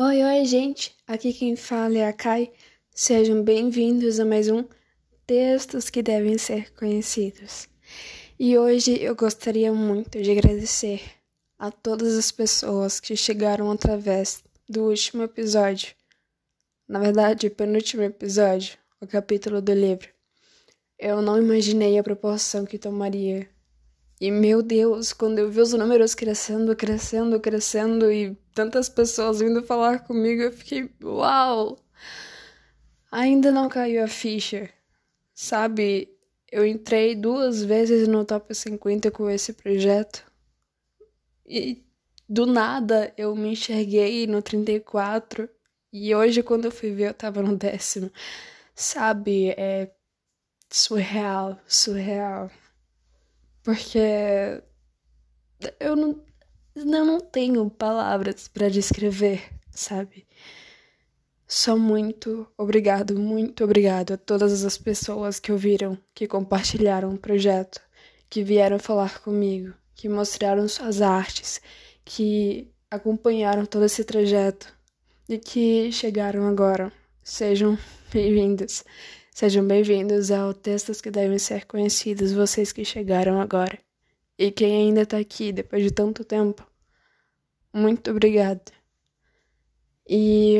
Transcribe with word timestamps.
Oi, 0.00 0.22
oi, 0.24 0.46
gente! 0.46 0.96
Aqui 1.06 1.34
quem 1.34 1.54
fala 1.54 1.98
é 1.98 2.08
a 2.08 2.14
Kai. 2.14 2.50
Sejam 2.94 3.44
bem-vindos 3.44 4.18
a 4.18 4.24
mais 4.24 4.48
um 4.48 4.64
Textos 5.26 5.90
que 5.90 6.02
Devem 6.02 6.38
Ser 6.38 6.72
Conhecidos. 6.72 7.68
E 8.38 8.56
hoje 8.56 8.98
eu 9.02 9.14
gostaria 9.14 9.70
muito 9.70 10.22
de 10.22 10.30
agradecer 10.30 11.02
a 11.58 11.70
todas 11.70 12.16
as 12.16 12.32
pessoas 12.32 13.00
que 13.00 13.14
chegaram 13.14 13.70
através 13.70 14.42
do 14.66 14.84
último 14.88 15.24
episódio. 15.24 15.94
Na 16.88 16.98
verdade, 16.98 17.50
penúltimo 17.50 18.02
episódio, 18.02 18.78
o 18.98 19.06
capítulo 19.06 19.60
do 19.60 19.74
livro. 19.74 20.08
Eu 20.98 21.20
não 21.20 21.36
imaginei 21.36 21.98
a 21.98 22.02
proporção 22.02 22.64
que 22.64 22.78
tomaria 22.78 23.46
e 24.22 24.30
meu 24.30 24.62
Deus, 24.62 25.12
quando 25.12 25.40
eu 25.40 25.50
vi 25.50 25.60
os 25.60 25.72
números 25.72 26.14
crescendo, 26.14 26.76
crescendo, 26.76 27.40
crescendo 27.40 28.12
e 28.12 28.36
tantas 28.54 28.88
pessoas 28.88 29.40
vindo 29.40 29.64
falar 29.64 30.04
comigo, 30.04 30.42
eu 30.42 30.52
fiquei, 30.52 30.88
uau! 31.02 31.76
Ainda 33.10 33.50
não 33.50 33.68
caiu 33.68 34.04
a 34.04 34.06
ficha. 34.06 34.70
Sabe, 35.34 36.08
eu 36.52 36.64
entrei 36.64 37.16
duas 37.16 37.64
vezes 37.64 38.06
no 38.06 38.24
top 38.24 38.54
50 38.54 39.10
com 39.10 39.28
esse 39.28 39.54
projeto. 39.54 40.24
E 41.44 41.84
do 42.28 42.46
nada 42.46 43.12
eu 43.18 43.34
me 43.34 43.48
enxerguei 43.48 44.28
no 44.28 44.40
34 44.40 45.50
e 45.92 46.14
hoje 46.14 46.44
quando 46.44 46.66
eu 46.66 46.70
fui 46.70 46.92
ver 46.92 47.08
eu 47.08 47.14
tava 47.14 47.42
no 47.42 47.56
décimo. 47.56 48.08
Sabe, 48.72 49.48
é 49.58 49.90
surreal, 50.70 51.58
surreal. 51.66 52.48
Porque 53.62 54.62
eu 55.78 55.94
não, 55.94 56.20
eu 56.74 57.04
não 57.04 57.20
tenho 57.20 57.70
palavras 57.70 58.48
para 58.48 58.68
descrever, 58.68 59.42
sabe? 59.70 60.26
Só 61.46 61.76
muito 61.76 62.46
obrigado, 62.56 63.18
muito 63.18 63.62
obrigado 63.62 64.14
a 64.14 64.16
todas 64.16 64.64
as 64.64 64.78
pessoas 64.78 65.38
que 65.38 65.52
ouviram, 65.52 65.98
que 66.14 66.26
compartilharam 66.26 67.14
o 67.14 67.18
projeto, 67.18 67.80
que 68.28 68.42
vieram 68.42 68.78
falar 68.78 69.20
comigo, 69.20 69.74
que 69.94 70.08
mostraram 70.08 70.66
suas 70.66 71.02
artes, 71.02 71.60
que 72.04 72.72
acompanharam 72.90 73.66
todo 73.66 73.84
esse 73.84 74.02
trajeto 74.02 74.74
e 75.28 75.38
que 75.38 75.92
chegaram 75.92 76.48
agora. 76.48 76.90
Sejam 77.22 77.78
bem-vindos. 78.10 78.82
Sejam 79.34 79.66
bem-vindos 79.66 80.30
ao 80.30 80.52
Textos 80.52 81.00
que 81.00 81.10
Devem 81.10 81.38
Ser 81.38 81.64
Conhecidos, 81.64 82.32
vocês 82.32 82.70
que 82.70 82.84
chegaram 82.84 83.40
agora. 83.40 83.78
E 84.38 84.50
quem 84.50 84.76
ainda 84.76 85.06
tá 85.06 85.16
aqui 85.16 85.50
depois 85.50 85.82
de 85.82 85.90
tanto 85.90 86.22
tempo, 86.22 86.62
muito 87.72 88.10
obrigada. 88.10 88.60
E 90.06 90.58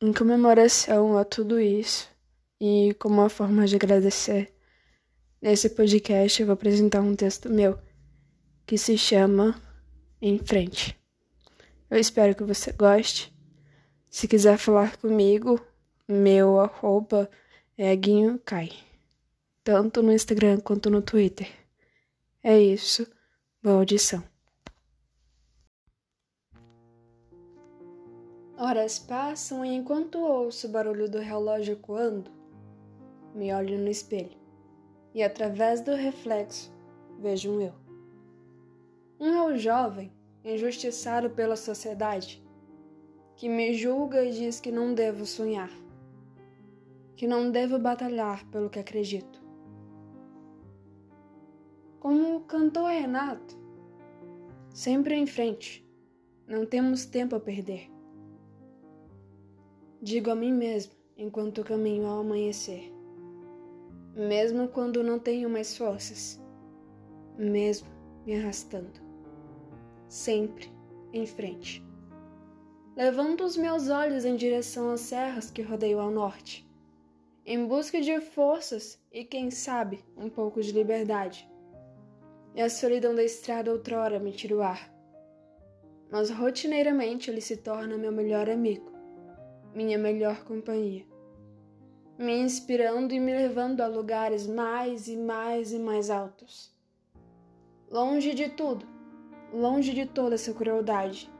em 0.00 0.12
comemoração 0.12 1.18
a 1.18 1.24
tudo 1.24 1.58
isso, 1.58 2.08
e 2.60 2.94
como 2.94 3.16
uma 3.16 3.28
forma 3.28 3.66
de 3.66 3.74
agradecer, 3.74 4.54
nesse 5.42 5.68
podcast 5.68 6.40
eu 6.40 6.46
vou 6.46 6.54
apresentar 6.54 7.00
um 7.00 7.16
texto 7.16 7.50
meu 7.50 7.76
que 8.64 8.78
se 8.78 8.96
chama 8.96 9.60
Em 10.22 10.38
Frente. 10.38 10.96
Eu 11.90 11.98
espero 11.98 12.36
que 12.36 12.44
você 12.44 12.70
goste. 12.70 13.34
Se 14.08 14.28
quiser 14.28 14.58
falar 14.58 14.96
comigo, 14.96 15.60
meu 16.08 16.60
arroba 16.60 17.28
é 17.76 17.94
Guinho 17.96 18.38
Cai, 18.38 18.70
tanto 19.64 20.00
no 20.00 20.12
Instagram 20.12 20.60
quanto 20.60 20.88
no 20.88 21.02
Twitter. 21.02 21.48
É 22.40 22.56
isso, 22.56 23.04
boa 23.60 23.78
audição. 23.78 24.22
Horas 28.56 29.00
passam 29.00 29.64
e 29.64 29.74
enquanto 29.74 30.20
ouço 30.20 30.68
o 30.68 30.70
barulho 30.70 31.10
do 31.10 31.18
relógio 31.18 31.76
coando, 31.78 32.30
me 33.34 33.52
olho 33.52 33.76
no 33.76 33.88
espelho 33.88 34.38
e 35.12 35.20
através 35.24 35.80
do 35.80 35.96
reflexo 35.96 36.72
vejo 37.18 37.50
um 37.50 37.60
eu. 37.60 37.74
Um 39.18 39.50
eu 39.50 39.58
jovem, 39.58 40.12
injustiçado 40.44 41.28
pela 41.30 41.56
sociedade, 41.56 42.40
que 43.34 43.48
me 43.48 43.74
julga 43.74 44.22
e 44.22 44.30
diz 44.30 44.60
que 44.60 44.70
não 44.70 44.94
devo 44.94 45.26
sonhar 45.26 45.83
que 47.24 47.28
não 47.28 47.50
devo 47.50 47.78
batalhar 47.78 48.46
pelo 48.50 48.68
que 48.68 48.78
acredito. 48.78 49.42
Como 51.98 52.40
cantou 52.40 52.84
Renato, 52.84 53.58
sempre 54.74 55.14
em 55.14 55.26
frente, 55.26 55.88
não 56.46 56.66
temos 56.66 57.06
tempo 57.06 57.34
a 57.34 57.40
perder. 57.40 57.90
Digo 60.02 60.30
a 60.30 60.34
mim 60.34 60.52
mesmo 60.52 60.92
enquanto 61.16 61.64
caminho 61.64 62.06
ao 62.06 62.20
amanhecer, 62.20 62.92
mesmo 64.14 64.68
quando 64.68 65.02
não 65.02 65.18
tenho 65.18 65.48
mais 65.48 65.78
forças, 65.78 66.38
mesmo 67.38 67.88
me 68.26 68.36
arrastando, 68.36 69.00
sempre 70.10 70.70
em 71.10 71.24
frente. 71.24 71.82
Levanto 72.94 73.44
os 73.44 73.56
meus 73.56 73.88
olhos 73.88 74.26
em 74.26 74.36
direção 74.36 74.90
às 74.90 75.00
serras 75.00 75.50
que 75.50 75.62
rodeiam 75.62 76.02
ao 76.02 76.10
norte 76.10 76.64
em 77.46 77.66
busca 77.66 78.00
de 78.00 78.20
forças 78.20 78.98
e, 79.12 79.24
quem 79.24 79.50
sabe, 79.50 80.02
um 80.16 80.30
pouco 80.30 80.62
de 80.62 80.72
liberdade. 80.72 81.48
E 82.54 82.62
a 82.62 82.70
solidão 82.70 83.14
da 83.14 83.22
estrada 83.22 83.70
outrora 83.70 84.18
me 84.18 84.32
tira 84.32 84.56
o 84.56 84.62
ar. 84.62 84.90
Mas 86.10 86.30
rotineiramente 86.30 87.30
ele 87.30 87.40
se 87.40 87.56
torna 87.56 87.98
meu 87.98 88.12
melhor 88.12 88.48
amigo, 88.48 88.90
minha 89.74 89.98
melhor 89.98 90.44
companhia, 90.44 91.04
me 92.16 92.34
inspirando 92.36 93.12
e 93.12 93.20
me 93.20 93.34
levando 93.34 93.80
a 93.80 93.88
lugares 93.88 94.46
mais 94.46 95.08
e 95.08 95.16
mais 95.16 95.72
e 95.72 95.78
mais 95.78 96.08
altos. 96.10 96.72
Longe 97.90 98.34
de 98.34 98.48
tudo, 98.50 98.86
longe 99.52 99.92
de 99.92 100.06
toda 100.06 100.36
essa 100.36 100.54
crueldade. 100.54 101.30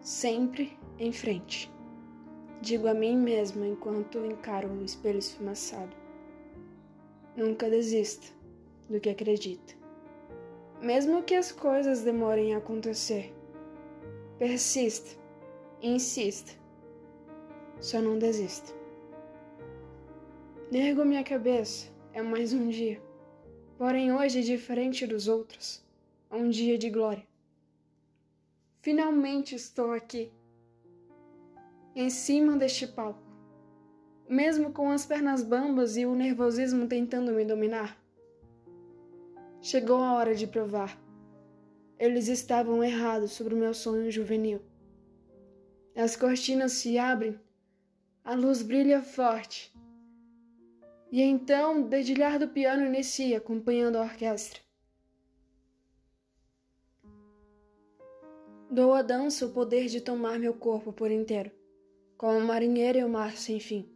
Sempre 0.00 0.78
em 0.98 1.12
frente. 1.12 1.70
Digo 2.60 2.88
a 2.88 2.92
mim 2.92 3.16
mesma 3.16 3.66
enquanto 3.66 4.22
encaro 4.24 4.68
o 4.68 4.84
espelho 4.84 5.18
esfumaçado. 5.18 5.96
Nunca 7.34 7.70
desista 7.70 8.26
do 8.86 9.00
que 9.00 9.08
acredita. 9.08 9.74
Mesmo 10.82 11.22
que 11.22 11.34
as 11.34 11.50
coisas 11.50 12.02
demorem 12.02 12.54
a 12.54 12.58
acontecer, 12.58 13.34
persista, 14.38 15.18
insista. 15.80 16.52
Só 17.80 17.98
não 17.98 18.18
desista. 18.18 18.74
Nergo 20.70 21.02
minha 21.02 21.24
cabeça, 21.24 21.88
é 22.12 22.20
mais 22.20 22.52
um 22.52 22.68
dia. 22.68 23.00
Porém, 23.78 24.12
hoje, 24.12 24.42
diferente 24.42 25.06
dos 25.06 25.28
outros, 25.28 25.82
é 26.30 26.36
um 26.36 26.50
dia 26.50 26.76
de 26.76 26.90
glória. 26.90 27.24
Finalmente 28.82 29.54
estou 29.54 29.92
aqui 29.92 30.30
em 31.94 32.08
cima 32.08 32.56
deste 32.56 32.86
palco, 32.86 33.20
mesmo 34.28 34.72
com 34.72 34.90
as 34.90 35.04
pernas 35.04 35.42
bambas 35.42 35.96
e 35.96 36.06
o 36.06 36.14
nervosismo 36.14 36.86
tentando 36.86 37.32
me 37.32 37.44
dominar. 37.44 38.00
Chegou 39.60 39.96
a 39.96 40.14
hora 40.14 40.34
de 40.34 40.46
provar. 40.46 40.98
Eles 41.98 42.28
estavam 42.28 42.82
errados 42.82 43.32
sobre 43.32 43.54
o 43.54 43.58
meu 43.58 43.74
sonho 43.74 44.10
juvenil. 44.10 44.62
As 45.94 46.16
cortinas 46.16 46.72
se 46.72 46.96
abrem, 46.96 47.38
a 48.24 48.34
luz 48.34 48.62
brilha 48.62 49.02
forte. 49.02 49.74
E 51.10 51.20
então 51.20 51.82
o 51.82 51.88
dedilhar 51.88 52.38
do 52.38 52.48
piano 52.48 52.86
inicia, 52.86 53.38
acompanhando 53.38 53.96
a 53.96 54.02
orquestra. 54.02 54.60
Dou 58.70 58.94
à 58.94 59.02
dança 59.02 59.44
o 59.44 59.52
poder 59.52 59.88
de 59.88 60.00
tomar 60.00 60.38
meu 60.38 60.54
corpo 60.54 60.92
por 60.92 61.10
inteiro 61.10 61.50
como 62.20 62.36
o 62.36 62.46
marinheiro 62.46 62.98
e 62.98 63.04
o 63.04 63.08
mar 63.08 63.34
sem 63.38 63.58
fim. 63.58 63.88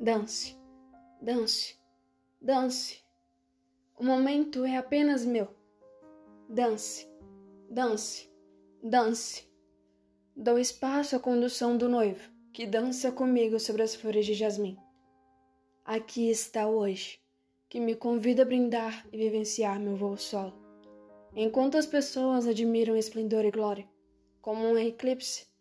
Dance, 0.00 0.58
dance, 1.20 1.78
dance. 2.40 3.00
O 3.96 4.02
momento 4.02 4.64
é 4.64 4.76
apenas 4.76 5.24
meu. 5.24 5.46
Dance, 6.48 7.08
dance, 7.70 8.28
dance. 8.82 9.48
Dou 10.34 10.58
espaço 10.58 11.14
à 11.14 11.20
condução 11.20 11.76
do 11.76 11.88
noivo, 11.88 12.28
que 12.52 12.66
dança 12.66 13.12
comigo 13.12 13.60
sobre 13.60 13.82
as 13.82 13.94
flores 13.94 14.26
de 14.26 14.34
jasmim. 14.34 14.76
Aqui 15.84 16.28
está 16.28 16.66
hoje, 16.66 17.20
que 17.68 17.78
me 17.78 17.94
convida 17.94 18.42
a 18.42 18.46
brindar 18.46 19.06
e 19.12 19.16
vivenciar 19.16 19.78
meu 19.78 19.94
voo 19.94 20.16
solo. 20.16 20.60
Enquanto 21.36 21.78
as 21.78 21.86
pessoas 21.86 22.48
admiram 22.48 22.96
esplendor 22.96 23.44
e 23.44 23.52
glória, 23.52 23.88
como 24.40 24.66
um 24.66 24.76
eclipse, 24.76 25.51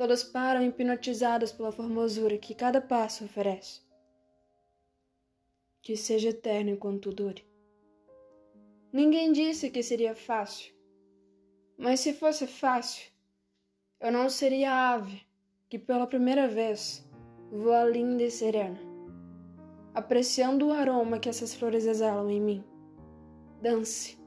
Todos 0.00 0.24
param 0.24 0.62
hipnotizados 0.62 1.52
pela 1.52 1.70
formosura 1.70 2.38
que 2.38 2.54
cada 2.54 2.80
passo 2.80 3.26
oferece. 3.26 3.82
Que 5.82 5.94
seja 5.94 6.30
eterno 6.30 6.70
enquanto 6.70 7.12
dure. 7.12 7.46
Ninguém 8.90 9.30
disse 9.30 9.68
que 9.68 9.82
seria 9.82 10.14
fácil. 10.14 10.74
Mas 11.76 12.00
se 12.00 12.14
fosse 12.14 12.46
fácil, 12.46 13.12
Eu 14.00 14.10
não 14.10 14.30
seria 14.30 14.72
a 14.72 14.94
ave 14.94 15.20
que 15.68 15.78
pela 15.78 16.06
primeira 16.06 16.48
vez 16.48 17.06
voa 17.52 17.84
linda 17.84 18.22
e 18.22 18.30
serena, 18.30 18.80
apreciando 19.92 20.68
o 20.68 20.72
aroma 20.72 21.18
que 21.18 21.28
essas 21.28 21.54
flores 21.54 21.84
exalam 21.84 22.30
em 22.30 22.40
mim. 22.40 22.64
Dance, 23.60 24.18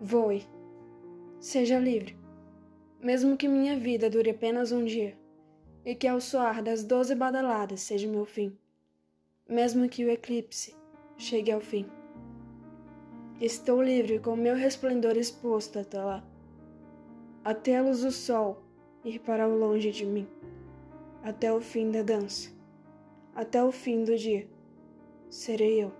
voe, 0.00 0.44
seja 1.38 1.78
livre, 1.78 2.19
mesmo 3.02 3.36
que 3.36 3.48
minha 3.48 3.78
vida 3.78 4.10
dure 4.10 4.30
apenas 4.30 4.72
um 4.72 4.84
dia 4.84 5.16
e 5.84 5.94
que 5.94 6.06
ao 6.06 6.20
soar 6.20 6.62
das 6.62 6.84
doze 6.84 7.14
badaladas 7.14 7.80
seja 7.80 8.06
meu 8.06 8.26
fim, 8.26 8.56
mesmo 9.48 9.88
que 9.88 10.04
o 10.04 10.10
eclipse 10.10 10.74
chegue 11.16 11.50
ao 11.50 11.60
fim. 11.60 11.86
Estou 13.40 13.82
livre 13.82 14.18
com 14.18 14.36
meu 14.36 14.54
resplendor 14.54 15.16
exposto 15.16 15.78
até 15.78 15.98
lá, 15.98 16.22
até 17.42 17.78
a 17.78 17.82
luz 17.82 18.02
do 18.02 18.10
sol 18.10 18.62
ir 19.02 19.18
para 19.20 19.48
o 19.48 19.58
longe 19.58 19.90
de 19.90 20.04
mim, 20.04 20.28
até 21.22 21.50
o 21.50 21.60
fim 21.60 21.90
da 21.90 22.02
dança, 22.02 22.50
até 23.34 23.64
o 23.64 23.72
fim 23.72 24.04
do 24.04 24.14
dia, 24.14 24.46
serei 25.30 25.82
eu, 25.82 25.90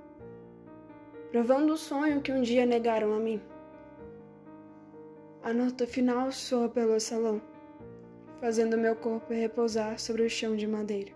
provando 1.30 1.72
o 1.72 1.78
sonho 1.78 2.20
que 2.20 2.30
um 2.30 2.42
dia 2.42 2.66
negaram 2.66 3.14
a 3.14 3.18
mim. 3.18 3.40
A 5.42 5.52
nota 5.52 5.86
final 5.86 6.30
soa 6.30 6.68
pelo 6.68 6.98
salão, 7.00 7.40
fazendo 8.40 8.76
meu 8.76 8.94
corpo 8.96 9.32
repousar 9.32 9.98
sobre 9.98 10.22
o 10.22 10.30
chão 10.30 10.54
de 10.54 10.66
madeira. 10.66 11.12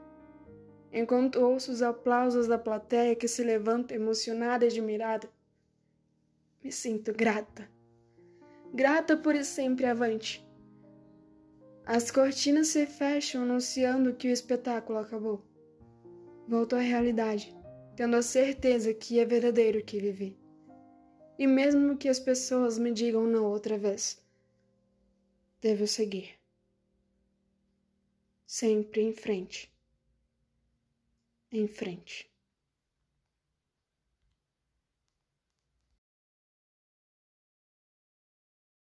Enquanto 0.92 1.40
ouço 1.40 1.72
os 1.72 1.82
aplausos 1.82 2.46
da 2.46 2.58
plateia 2.58 3.16
que 3.16 3.28
se 3.28 3.42
levanta 3.42 3.94
emocionada 3.94 4.64
e 4.64 4.68
admirada, 4.68 5.28
me 6.62 6.70
sinto 6.72 7.12
grata. 7.12 7.68
Grata 8.72 9.16
por 9.16 9.34
ir 9.34 9.44
sempre 9.44 9.86
avante 9.86 10.44
as 11.86 12.10
cortinas 12.10 12.68
se 12.68 12.86
fecham 12.86 13.42
anunciando 13.42 14.14
que 14.14 14.28
o 14.28 14.30
espetáculo 14.30 14.98
acabou. 14.98 15.44
Volto 16.48 16.76
à 16.76 16.78
realidade, 16.78 17.54
tendo 17.94 18.16
a 18.16 18.22
certeza 18.22 18.94
que 18.94 19.20
é 19.20 19.24
verdadeiro 19.26 19.80
o 19.80 19.84
que 19.84 20.00
vivi. 20.00 20.38
E 21.38 21.46
mesmo 21.46 21.96
que 21.96 22.08
as 22.08 22.20
pessoas 22.20 22.78
me 22.78 22.92
digam 22.92 23.26
não 23.26 23.44
outra 23.46 23.76
vez, 23.76 24.22
devo 25.60 25.86
seguir. 25.86 26.38
Sempre 28.46 29.02
em 29.02 29.12
frente. 29.12 29.72
Em 31.50 31.66
frente. 31.66 32.30